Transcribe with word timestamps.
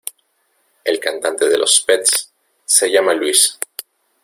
El 0.83 0.99
cantante 0.99 1.47
de 1.47 1.59
los 1.59 1.79
Pets 1.81 2.33
se 2.65 2.89
llama 2.89 3.13
Luís. 3.13 3.59